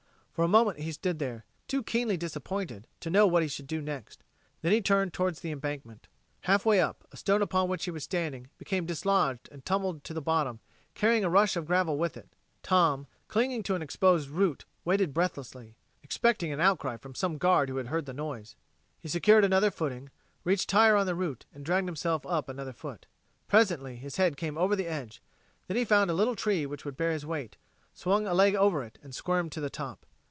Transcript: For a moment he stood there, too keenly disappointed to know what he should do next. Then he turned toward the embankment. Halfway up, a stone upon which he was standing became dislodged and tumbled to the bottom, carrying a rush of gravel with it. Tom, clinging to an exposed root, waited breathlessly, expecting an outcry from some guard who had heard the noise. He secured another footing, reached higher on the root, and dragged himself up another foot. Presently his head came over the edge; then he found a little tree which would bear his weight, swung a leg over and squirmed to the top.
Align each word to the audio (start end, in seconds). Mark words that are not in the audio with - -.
For 0.33 0.45
a 0.45 0.57
moment 0.57 0.79
he 0.79 0.91
stood 0.91 1.19
there, 1.19 1.45
too 1.67 1.83
keenly 1.83 2.17
disappointed 2.17 2.87
to 3.01 3.11
know 3.11 3.27
what 3.27 3.43
he 3.43 3.49
should 3.49 3.67
do 3.67 3.79
next. 3.79 4.23
Then 4.63 4.71
he 4.71 4.81
turned 4.81 5.13
toward 5.13 5.35
the 5.35 5.51
embankment. 5.51 6.07
Halfway 6.43 6.79
up, 6.81 7.05
a 7.11 7.17
stone 7.17 7.43
upon 7.43 7.67
which 7.69 7.83
he 7.85 7.91
was 7.91 8.03
standing 8.05 8.49
became 8.57 8.87
dislodged 8.87 9.49
and 9.51 9.63
tumbled 9.63 10.03
to 10.05 10.15
the 10.15 10.21
bottom, 10.21 10.59
carrying 10.95 11.23
a 11.23 11.29
rush 11.29 11.55
of 11.55 11.67
gravel 11.67 11.95
with 11.97 12.17
it. 12.17 12.27
Tom, 12.63 13.05
clinging 13.27 13.61
to 13.63 13.75
an 13.75 13.83
exposed 13.83 14.29
root, 14.29 14.65
waited 14.83 15.13
breathlessly, 15.13 15.75
expecting 16.01 16.51
an 16.51 16.61
outcry 16.61 16.95
from 16.97 17.13
some 17.13 17.37
guard 17.37 17.69
who 17.69 17.77
had 17.77 17.87
heard 17.87 18.05
the 18.07 18.13
noise. 18.13 18.55
He 18.99 19.09
secured 19.09 19.43
another 19.45 19.69
footing, 19.69 20.09
reached 20.43 20.71
higher 20.71 20.95
on 20.95 21.05
the 21.05 21.13
root, 21.13 21.45
and 21.53 21.63
dragged 21.65 21.87
himself 21.89 22.25
up 22.25 22.49
another 22.49 22.73
foot. 22.73 23.05
Presently 23.47 23.95
his 23.97 24.15
head 24.15 24.37
came 24.37 24.57
over 24.57 24.75
the 24.75 24.87
edge; 24.87 25.21
then 25.67 25.77
he 25.77 25.85
found 25.85 26.09
a 26.09 26.13
little 26.15 26.35
tree 26.37 26.65
which 26.65 26.83
would 26.85 26.97
bear 26.97 27.11
his 27.11 27.27
weight, 27.27 27.57
swung 27.93 28.25
a 28.25 28.33
leg 28.33 28.55
over 28.55 28.89
and 29.03 29.13
squirmed 29.13 29.51
to 29.51 29.61
the 29.61 29.69
top. 29.69 30.05